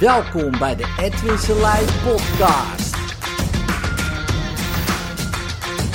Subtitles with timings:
[0.00, 2.96] Welkom bij de Edwin Selijn podcast.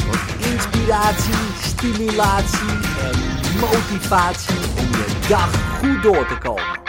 [0.01, 2.69] Voor inspiratie, stimulatie
[2.99, 3.19] en
[3.59, 6.81] motivatie om je dag goed door te komen.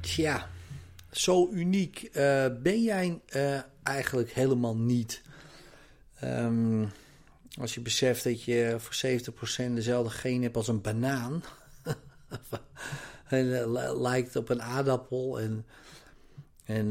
[0.00, 0.48] Tja,
[1.10, 5.22] zo uniek eh, ben jij uh, eigenlijk helemaal niet.
[6.24, 6.90] Um,
[7.60, 9.20] als je beseft dat je voor
[9.70, 11.42] 70% dezelfde geen hebt als een banaan.
[13.28, 15.40] en, lijkt op een aardappel.
[15.40, 15.66] En,
[16.64, 16.88] en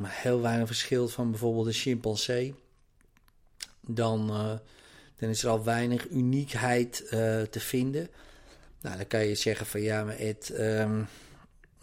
[0.00, 2.54] maar heel weinig verschil van bijvoorbeeld een chimpansee.
[3.80, 4.58] Dan, uh,
[5.16, 7.10] dan is er al weinig uniekheid uh,
[7.42, 8.08] te vinden.
[8.80, 11.06] Nou, dan kan je zeggen van ja, maar Ed, um,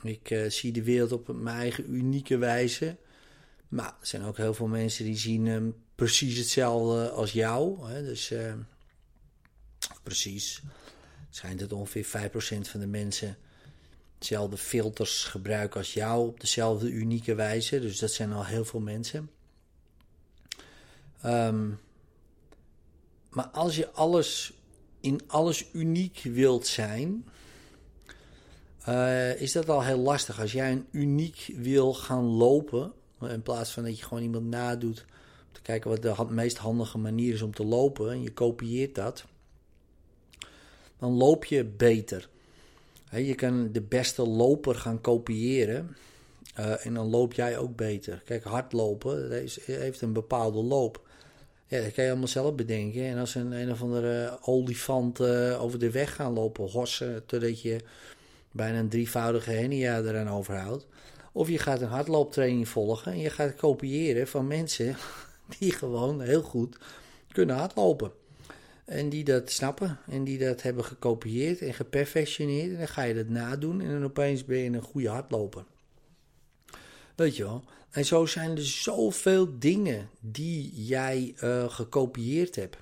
[0.02, 2.98] ik zie de wereld op mijn eigen unieke wijze.
[3.72, 7.90] Maar er zijn ook heel veel mensen die zien hem precies hetzelfde als jou.
[7.90, 8.04] Hè?
[8.04, 8.54] Dus uh,
[10.04, 10.62] precies.
[11.26, 12.10] Het schijnt dat ongeveer 5%
[12.62, 13.38] van de mensen
[14.22, 17.80] dezelfde filters gebruiken als jou op dezelfde unieke wijze.
[17.80, 19.30] Dus dat zijn al heel veel mensen.
[21.26, 21.80] Um,
[23.30, 24.54] maar als je alles
[25.00, 27.26] in alles uniek wilt zijn,
[28.90, 30.40] uh, is dat al heel lastig.
[30.40, 35.06] Als jij een uniek wil gaan lopen, in plaats van dat je gewoon iemand nadoet
[35.48, 38.96] om te kijken wat de meest handige manier is om te lopen en je kopieert
[38.96, 39.26] dat,
[41.00, 42.30] dan loop je beter.
[43.12, 45.96] Je kan de beste loper gaan kopiëren
[46.60, 48.22] uh, en dan loop jij ook beter.
[48.26, 49.32] Kijk, hardlopen
[49.66, 51.08] heeft een bepaalde loop.
[51.68, 53.04] Ja, dat kan je allemaal zelf bedenken.
[53.04, 57.62] En als een, een of andere olifant uh, over de weg gaan lopen, hossen, totdat
[57.62, 57.80] je
[58.52, 60.88] bijna een drievoudige hernia eraan overhoudt.
[61.32, 64.96] Of je gaat een hardlooptraining volgen en je gaat kopiëren van mensen
[65.60, 66.78] die gewoon heel goed
[67.32, 68.12] kunnen hardlopen.
[68.92, 72.72] En die dat snappen en die dat hebben gekopieerd en geperfectioneerd.
[72.72, 75.66] En dan ga je dat nadoen en dan opeens ben je een goede hardloper.
[77.16, 77.64] Weet je wel?
[77.90, 82.78] En zo zijn er zoveel dingen die jij uh, gekopieerd hebt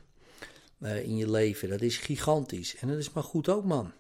[0.80, 1.70] uh, in je leven.
[1.70, 2.76] Dat is gigantisch.
[2.76, 3.92] En dat is maar goed ook, man.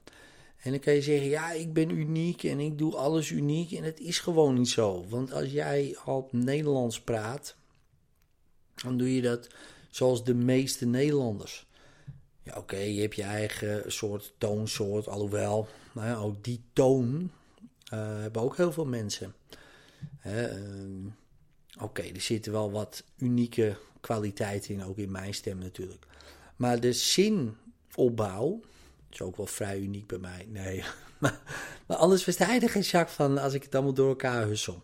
[0.57, 3.71] En dan kan je zeggen, ja, ik ben uniek en ik doe alles uniek.
[3.71, 5.05] En het is gewoon niet zo.
[5.09, 7.55] Want als jij al Nederlands praat,
[8.83, 9.47] dan doe je dat
[9.89, 11.67] zoals de meeste Nederlanders.
[12.55, 17.31] Oké, je hebt je eigen soort toonsoort, alhoewel, nou ook die toon
[17.93, 19.33] uh, hebben ook heel veel mensen.
[20.27, 21.11] Uh,
[21.79, 26.05] oké, er zitten wel wat unieke kwaliteiten in, ook in mijn stem natuurlijk.
[26.55, 28.61] Maar de zinopbouw,
[29.09, 30.45] is ook wel vrij uniek bij mij.
[30.49, 30.83] Nee,
[31.19, 31.41] maar,
[31.85, 34.83] maar anders versta je zak van als ik het allemaal door elkaar hussel.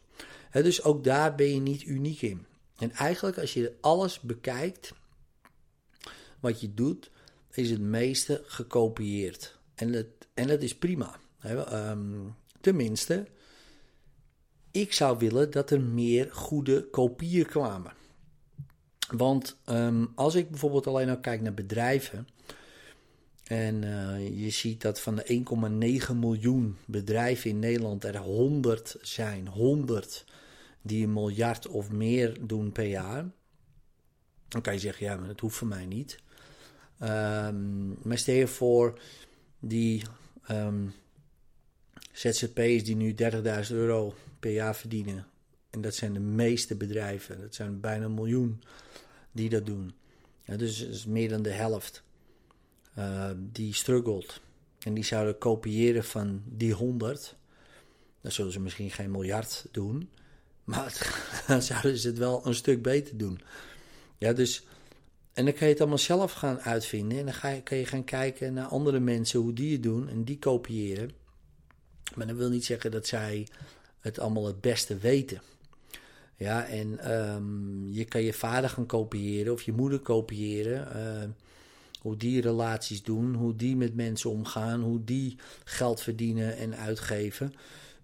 [0.51, 2.45] Dus ook daar ben je niet uniek in.
[2.77, 4.93] En eigenlijk als je alles bekijkt,
[6.39, 7.11] wat je doet,
[7.57, 9.57] is het meeste gekopieerd.
[9.75, 11.19] En dat, en dat is prima.
[11.37, 13.27] He, um, tenminste,
[14.71, 17.93] ik zou willen dat er meer goede kopieën kwamen.
[19.07, 22.27] Want um, als ik bijvoorbeeld alleen al kijk naar bedrijven
[23.43, 25.43] en uh, je ziet dat van de
[26.09, 30.25] 1,9 miljoen bedrijven in Nederland er 100 zijn, 100
[30.81, 33.25] die een miljard of meer doen per jaar.
[34.47, 36.19] Dan kan je zeggen, ja, maar dat hoeft voor mij niet.
[37.01, 38.99] Um, maar stel je voor
[39.59, 40.03] die
[40.51, 40.93] um,
[42.57, 43.39] die nu 30.000
[43.69, 45.27] euro per jaar verdienen.
[45.69, 47.39] En dat zijn de meeste bedrijven.
[47.39, 48.61] Dat zijn bijna een miljoen
[49.31, 49.93] die dat doen.
[50.43, 52.03] Ja, dus is meer dan de helft.
[52.97, 54.41] Uh, die struggelt.
[54.79, 57.35] En die zouden kopiëren van die 100.
[58.21, 60.09] Dan zullen ze misschien geen miljard doen.
[60.63, 63.41] Maar dan zouden ze het wel een stuk beter doen.
[64.17, 64.65] Ja, dus.
[65.35, 67.17] En dan kan je het allemaal zelf gaan uitvinden.
[67.17, 70.09] En dan ga je, kan je gaan kijken naar andere mensen, hoe die het doen.
[70.09, 71.11] En die kopiëren.
[72.15, 73.47] Maar dat wil niet zeggen dat zij
[73.99, 75.41] het allemaal het beste weten.
[76.35, 80.87] Ja, en um, je kan je vader gaan kopiëren of je moeder kopiëren.
[80.95, 81.29] Uh,
[82.01, 87.53] hoe die relaties doen, hoe die met mensen omgaan, hoe die geld verdienen en uitgeven.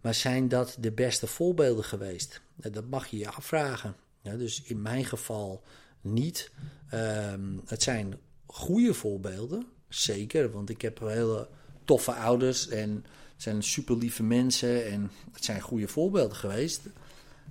[0.02, 2.42] Maar zijn dat de beste voorbeelden geweest?
[2.56, 3.96] Dat mag je je afvragen.
[4.22, 5.64] Dus in mijn geval
[6.02, 6.52] niet.
[6.94, 11.48] Um, het zijn goede voorbeelden, zeker, want ik heb hele
[11.86, 12.90] toffe ouders en
[13.34, 16.82] het zijn super lieve mensen en het zijn goede voorbeelden geweest.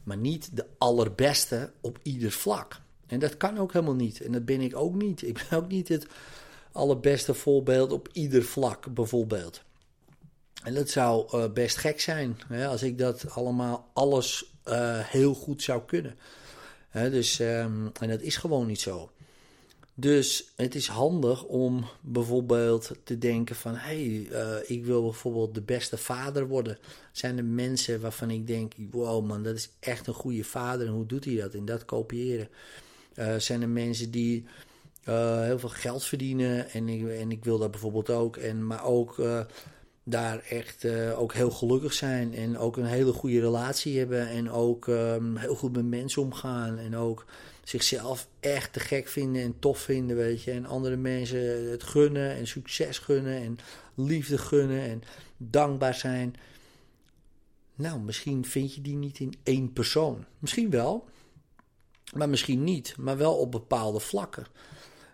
[0.03, 2.81] Maar niet de allerbeste op ieder vlak.
[3.07, 4.21] En dat kan ook helemaal niet.
[4.21, 5.23] En dat ben ik ook niet.
[5.23, 6.07] Ik ben ook niet het
[6.73, 9.63] allerbeste voorbeeld op ieder vlak, bijvoorbeeld.
[10.63, 15.35] En dat zou uh, best gek zijn hè, als ik dat allemaal alles uh, heel
[15.35, 16.17] goed zou kunnen.
[16.93, 19.11] Dus, um, en dat is gewoon niet zo.
[19.95, 23.75] Dus het is handig om bijvoorbeeld te denken van...
[23.75, 26.79] hé, hey, uh, ik wil bijvoorbeeld de beste vader worden.
[27.13, 28.73] Zijn er mensen waarvan ik denk...
[28.91, 30.87] wow man, dat is echt een goede vader.
[30.87, 31.55] En hoe doet hij dat?
[31.55, 32.49] En dat kopiëren.
[33.15, 34.45] Uh, zijn er mensen die
[35.09, 36.71] uh, heel veel geld verdienen...
[36.71, 38.37] en ik, en ik wil dat bijvoorbeeld ook.
[38.37, 39.17] En, maar ook
[40.11, 42.35] daar echt ook heel gelukkig zijn...
[42.35, 44.29] en ook een hele goede relatie hebben...
[44.29, 46.79] en ook um, heel goed met mensen omgaan...
[46.79, 47.25] en ook
[47.65, 50.51] zichzelf echt te gek vinden en tof vinden, weet je.
[50.51, 53.59] En andere mensen het gunnen en succes gunnen en
[53.95, 55.03] liefde gunnen en
[55.37, 56.35] dankbaar zijn.
[57.75, 60.25] Nou, misschien vind je die niet in één persoon.
[60.39, 61.09] Misschien wel,
[62.15, 62.95] maar misschien niet.
[62.99, 64.47] Maar wel op bepaalde vlakken.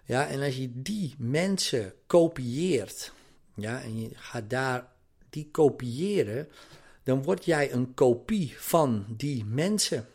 [0.05, 3.13] Ja, en als je die mensen kopieert,
[3.57, 4.89] ja, en je gaat daar
[5.31, 6.49] die kopiëren,
[7.03, 10.07] dan word jij een kopie van die mensen.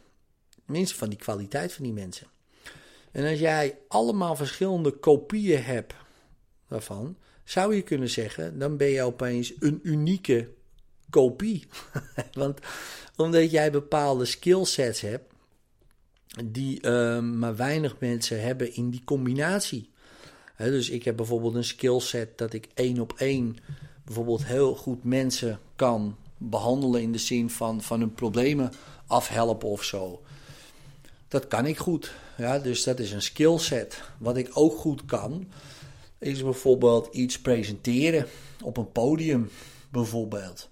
[0.66, 2.28] Tenminste, van die kwaliteit van die mensen.
[3.12, 5.94] En als jij allemaal verschillende kopieën hebt
[6.68, 10.50] daarvan, zou je kunnen zeggen, dan ben je opeens een unieke
[11.10, 11.68] kopie.
[12.34, 12.60] Want
[13.16, 15.34] omdat jij bepaalde skillsets hebt,
[16.46, 19.91] die uh, maar weinig mensen hebben in die combinatie.
[20.70, 23.58] Dus ik heb bijvoorbeeld een skillset dat ik één op één
[24.06, 28.72] bijvoorbeeld heel goed mensen kan behandelen in de zin van, van hun problemen
[29.08, 30.22] afhelpen of zo.
[31.28, 32.14] Dat kan ik goed.
[32.38, 34.02] Ja, dus dat is een skillset.
[34.18, 35.48] Wat ik ook goed kan,
[36.20, 38.28] is bijvoorbeeld iets presenteren
[38.64, 39.50] op een podium,
[39.90, 40.70] bijvoorbeeld.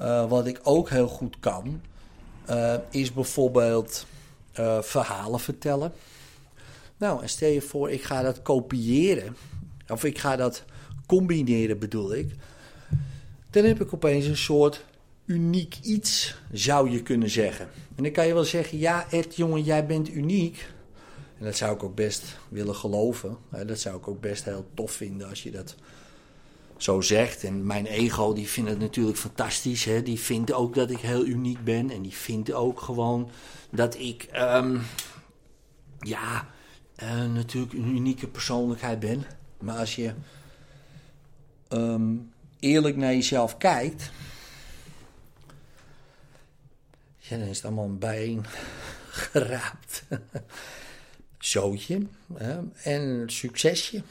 [0.00, 1.80] Uh, wat ik ook heel goed kan,
[2.50, 4.06] uh, is bijvoorbeeld
[4.58, 5.92] uh, verhalen vertellen.
[6.96, 9.36] Nou, en stel je voor, ik ga dat kopiëren,
[9.88, 10.64] of ik ga dat
[11.06, 12.34] combineren, bedoel ik.
[13.50, 14.84] Dan heb ik opeens een soort
[15.26, 17.68] uniek iets, zou je kunnen zeggen.
[17.96, 20.68] En dan kan je wel zeggen, ja Ed, jongen, jij bent uniek.
[21.38, 23.36] En dat zou ik ook best willen geloven.
[23.66, 25.74] Dat zou ik ook best heel tof vinden als je dat
[26.76, 27.44] zo zegt.
[27.44, 29.84] En mijn ego die vindt het natuurlijk fantastisch.
[29.84, 30.02] Hè?
[30.02, 31.90] Die vindt ook dat ik heel uniek ben.
[31.90, 33.30] En die vindt ook gewoon
[33.70, 34.82] dat ik, um,
[35.98, 36.48] ja,
[37.02, 39.24] uh, natuurlijk een unieke persoonlijkheid ben.
[39.58, 40.12] Maar als je
[41.68, 44.10] um, eerlijk naar jezelf kijkt
[47.28, 48.44] ja, dan is het allemaal bijeen
[49.10, 50.04] geraapt.
[51.38, 52.02] Zootje
[52.82, 54.02] en succesje.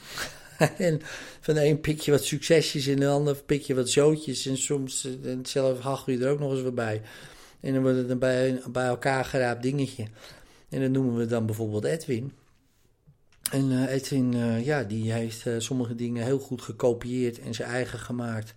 [0.77, 1.01] en
[1.39, 4.45] van de een pik je wat succesjes en de ander pik je wat zootjes.
[4.45, 7.01] En soms en eh, zelf hachel je er ook nog eens wat bij.
[7.59, 10.05] En dan wordt het een bij, bij elkaar geraapt dingetje.
[10.69, 12.33] En dat noemen we dan bijvoorbeeld Edwin.
[13.51, 17.69] En uh, Edwin, uh, ja, die heeft uh, sommige dingen heel goed gekopieerd en zijn
[17.69, 18.55] eigen gemaakt.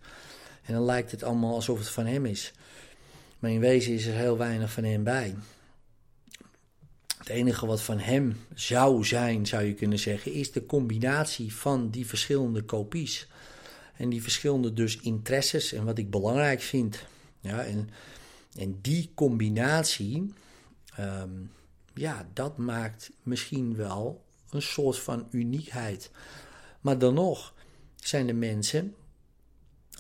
[0.63, 2.53] En dan lijkt het allemaal alsof het van hem is.
[3.39, 5.35] Maar in wezen is er heel weinig van hem bij.
[7.19, 11.91] Het enige wat van hem zou zijn, zou je kunnen zeggen, is de combinatie van
[11.91, 13.29] die verschillende kopies.
[13.97, 17.05] En die verschillende dus interesses en wat ik belangrijk vind.
[17.41, 17.91] Ja, en,
[18.57, 20.33] en die combinatie,
[20.95, 21.31] ehm,
[21.95, 26.11] ja, dat maakt misschien wel een soort van uniekheid.
[26.81, 27.55] Maar dan nog
[27.97, 28.95] zijn er mensen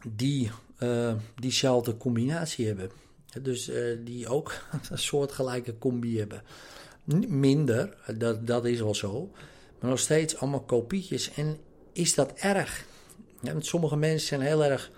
[0.09, 2.91] die uh, diezelfde combinatie hebben.
[3.43, 6.43] Dus uh, die ook een soortgelijke combi hebben.
[7.29, 9.31] Minder, dat, dat is wel zo.
[9.81, 11.31] Maar nog steeds allemaal kopietjes.
[11.35, 11.59] En
[11.93, 12.85] is dat erg?
[13.40, 14.90] Ja, sommige mensen zijn heel erg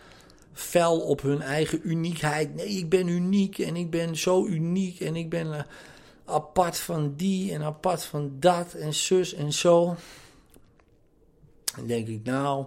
[0.52, 2.54] fel op hun eigen uniekheid.
[2.54, 5.61] Nee, ik ben uniek en ik ben zo uniek en ik ben uh,
[6.30, 9.96] apart van die en apart van dat en zus en zo.
[11.76, 12.66] Dan denk ik, nou,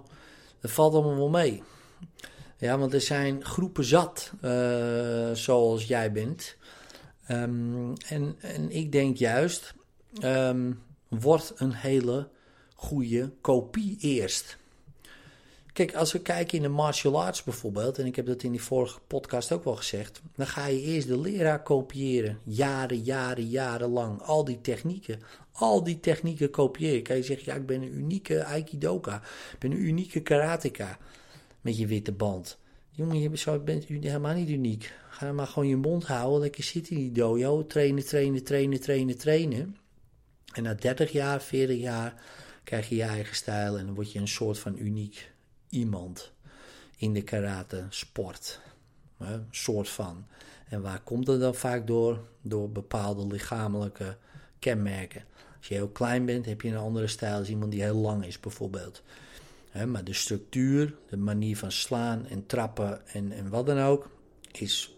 [0.59, 1.63] dat valt allemaal wel mee.
[2.57, 6.55] Ja, want er zijn groepen zat uh, zoals jij bent.
[7.29, 9.73] Um, en, en ik denk juist,
[10.23, 12.29] um, word een hele
[12.75, 14.57] goede kopie eerst.
[15.73, 18.61] Kijk, als we kijken in de martial arts bijvoorbeeld, en ik heb dat in die
[18.61, 22.39] vorige podcast ook wel gezegd, dan ga je eerst de leraar kopiëren.
[22.43, 24.21] Jaren, jaren, jaren lang.
[24.21, 25.19] Al die technieken.
[25.51, 27.03] Al die technieken kopiëren.
[27.03, 29.15] Kan je zeggen, ja, ik ben een unieke Aikidoka.
[29.53, 30.97] Ik ben een unieke karateka
[31.61, 32.57] met je witte band.
[32.89, 34.93] Jongen, je bent helemaal niet uniek.
[35.09, 37.65] Ga maar gewoon je mond houden, lekker zitten in die dojo.
[37.65, 39.77] Trainen, trainen, trainen, trainen, trainen.
[40.53, 42.23] En na 30 jaar, 40 jaar
[42.63, 45.32] krijg je je eigen stijl en dan word je een soort van uniek
[45.73, 46.31] iemand
[46.97, 48.59] in de karate sport.
[49.17, 50.25] Een soort van.
[50.67, 52.19] En waar komt dat dan vaak door?
[52.41, 54.17] Door bepaalde lichamelijke
[54.59, 55.23] kenmerken.
[55.57, 58.25] Als je heel klein bent, heb je een andere stijl als iemand die heel lang
[58.25, 59.03] is, bijvoorbeeld
[59.87, 64.09] maar de structuur, de manier van slaan en trappen en, en wat dan ook,
[64.51, 64.95] is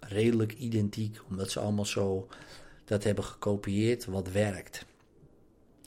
[0.00, 2.28] redelijk identiek, omdat ze allemaal zo
[2.84, 4.84] dat hebben gekopieerd wat werkt.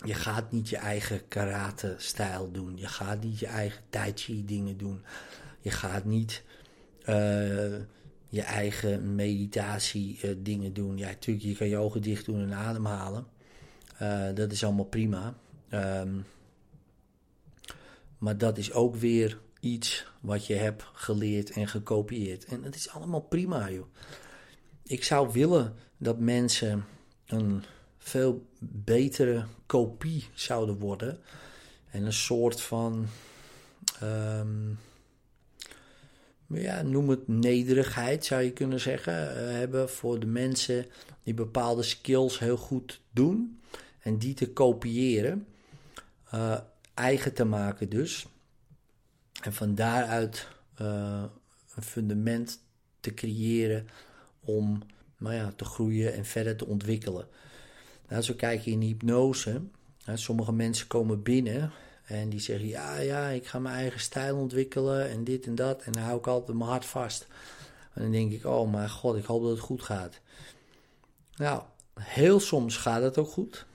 [0.04, 2.78] Je gaat niet je eigen karate-stijl doen.
[2.78, 5.04] Je gaat niet je eigen tai chi dingen doen.
[5.60, 6.44] Je gaat niet
[7.02, 7.76] uh,
[8.28, 10.98] je eigen meditatie uh, dingen doen.
[10.98, 13.28] Ja, natuurlijk, je kan je ogen dicht doen en ademhalen.
[14.02, 15.36] Uh, dat is allemaal prima.
[15.70, 16.26] Um,
[18.18, 22.46] maar dat is ook weer iets wat je hebt geleerd en gekopieerd.
[22.46, 23.86] En het is allemaal prima, joh.
[24.84, 26.86] Ik zou willen dat mensen
[27.26, 27.64] een
[28.04, 31.20] veel betere kopie zouden worden.
[31.90, 33.06] En een soort van.
[34.04, 34.80] Um,
[36.48, 39.14] ja, noem het nederigheid, zou je kunnen zeggen.
[39.14, 40.86] Uh, hebben voor de mensen
[41.24, 43.62] die bepaalde skills heel goed doen.
[44.00, 45.48] En die te kopiëren.
[46.34, 46.60] Uh,
[46.94, 48.28] eigen te maken, dus.
[49.42, 50.48] En van daaruit
[50.82, 51.24] uh,
[51.76, 52.60] een fundament
[53.00, 53.88] te creëren
[54.40, 54.82] om
[55.18, 57.28] nou ja, te groeien en verder te ontwikkelen.
[58.20, 59.62] Zo kijk je in hypnose.
[60.14, 61.72] sommige mensen komen binnen
[62.04, 65.82] en die zeggen: Ja, ja, ik ga mijn eigen stijl ontwikkelen en dit en dat.
[65.82, 67.28] En dan hou ik altijd mijn hart vast.
[67.94, 70.20] En dan denk ik: Oh mijn god, ik hoop dat het goed gaat.
[71.36, 71.64] Nou,
[72.00, 73.66] heel soms gaat het ook goed.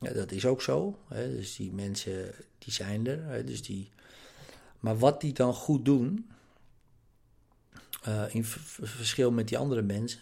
[0.00, 0.98] Ja, dat is ook zo.
[1.08, 1.36] Hè.
[1.36, 3.24] Dus die mensen die zijn er.
[3.24, 3.44] Hè.
[3.44, 3.90] Dus die...
[4.80, 6.30] Maar wat die dan goed doen,
[8.08, 10.20] uh, in verschil met die andere mensen,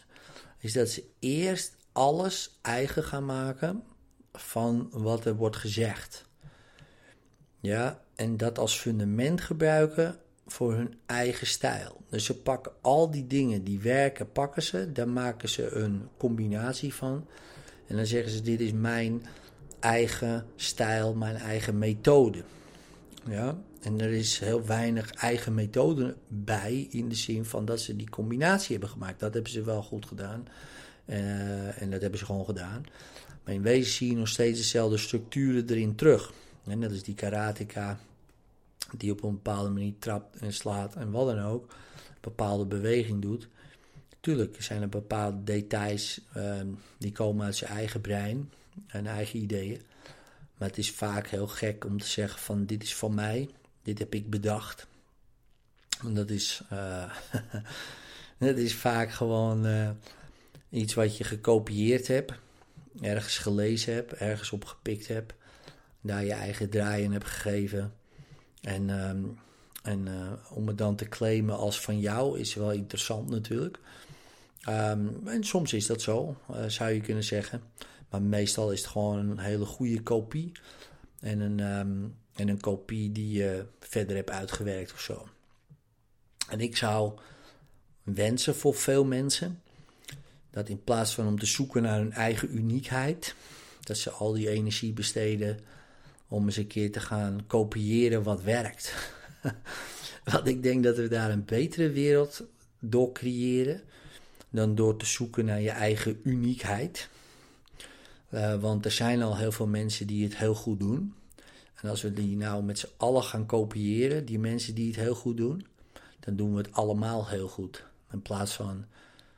[0.59, 3.83] is dat ze eerst alles eigen gaan maken
[4.33, 6.25] van wat er wordt gezegd.
[7.61, 12.01] Ja, en dat als fundament gebruiken voor hun eigen stijl.
[12.09, 16.95] Dus ze pakken al die dingen die werken, pakken ze, daar maken ze een combinatie
[16.95, 17.27] van.
[17.87, 19.27] En dan zeggen ze: Dit is mijn
[19.81, 22.43] eigen stijl, mijn eigen methode.
[23.29, 27.97] Ja, en er is heel weinig eigen methode bij, in de zin van dat ze
[27.97, 29.21] die combinatie hebben gemaakt.
[29.21, 30.47] Dat hebben ze wel goed gedaan.
[31.07, 32.85] Uh, en dat hebben ze gewoon gedaan.
[33.45, 36.33] Maar in wezen zie je nog steeds dezelfde structuren erin terug.
[36.67, 37.99] En dat is die karateka,
[38.97, 41.75] die op een bepaalde manier trapt en slaat en wat dan ook.
[42.21, 43.49] Bepaalde beweging doet.
[44.21, 46.61] Tuurlijk zijn er bepaalde details uh,
[46.99, 48.51] die komen uit zijn eigen brein
[48.87, 49.83] en eigen ideeën.
[50.59, 53.49] Maar het is vaak heel gek om te zeggen van dit is van mij,
[53.83, 54.87] dit heb ik bedacht.
[56.05, 57.15] En dat is, uh,
[58.39, 59.91] dat is vaak gewoon uh,
[60.75, 62.33] iets wat je gekopieerd hebt,
[63.01, 65.35] ergens gelezen hebt, ergens opgepikt hebt,
[66.01, 67.95] daar je eigen draaien hebt gegeven.
[68.61, 69.39] En, um,
[69.83, 73.79] en uh, om het dan te claimen als van jou is wel interessant natuurlijk.
[74.69, 77.63] Um, en soms is dat zo, zou je kunnen zeggen.
[78.11, 80.53] Maar meestal is het gewoon een hele goede kopie.
[81.21, 85.29] En een, um, en een kopie die je verder hebt uitgewerkt of zo.
[86.49, 87.19] En ik zou
[88.03, 89.63] wensen voor veel mensen
[90.55, 93.35] dat in plaats van om te zoeken naar hun eigen uniekheid,
[93.81, 95.59] dat ze al die energie besteden
[96.29, 98.95] om eens een keer te gaan kopiëren wat werkt.
[100.25, 102.43] Want ik denk dat we daar een betere wereld
[102.79, 103.83] door creëren
[104.51, 107.09] dan door te zoeken naar je eigen uniekheid.
[108.31, 111.15] Uh, want er zijn al heel veel mensen die het heel goed doen.
[111.75, 115.15] En als we die nou met z'n allen gaan kopiëren, die mensen die het heel
[115.15, 115.67] goed doen,
[116.21, 117.85] dan doen we het allemaal heel goed.
[118.13, 118.85] In plaats van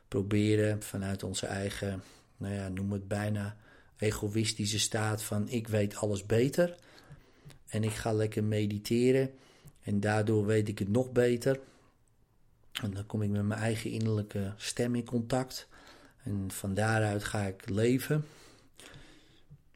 [0.07, 2.03] proberen vanuit onze eigen,
[2.37, 3.57] nou ja, noem het bijna
[3.97, 6.75] egoïstische staat van ik weet alles beter.
[7.67, 9.31] En ik ga lekker mediteren.
[9.81, 11.59] En daardoor weet ik het nog beter.
[12.81, 15.67] En dan kom ik met mijn eigen innerlijke stem in contact.
[16.23, 18.25] En van daaruit ga ik leven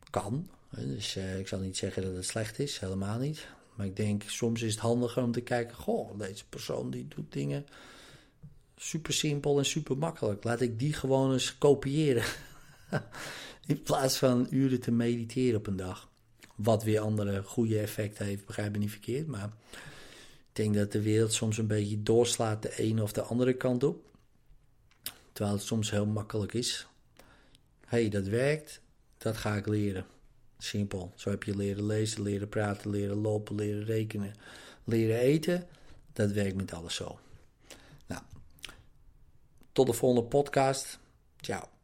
[0.09, 0.49] kan.
[0.69, 3.47] Dus uh, ik zal niet zeggen dat het slecht is, helemaal niet.
[3.75, 7.31] Maar ik denk, soms is het handiger om te kijken: goh, deze persoon die doet
[7.31, 7.65] dingen
[8.81, 10.43] super simpel en super makkelijk.
[10.43, 12.23] Laat ik die gewoon eens kopiëren.
[13.65, 16.09] In plaats van uren te mediteren op een dag.
[16.55, 19.27] Wat weer andere goede effecten heeft, begrijp me niet verkeerd.
[19.27, 23.53] Maar ik denk dat de wereld soms een beetje doorslaat de ene of de andere
[23.53, 24.05] kant op.
[25.33, 26.87] Terwijl het soms heel makkelijk is.
[27.85, 28.81] hey, dat werkt
[29.17, 30.05] dat ga ik leren.
[30.57, 31.13] Simpel.
[31.15, 34.33] Zo heb je leren lezen, leren praten, leren lopen, leren rekenen,
[34.83, 35.67] leren eten.
[36.13, 37.19] Dat werkt met alles zo.
[38.07, 38.21] Nou,
[39.71, 40.99] tot de volgende podcast.
[41.37, 41.80] Ciao.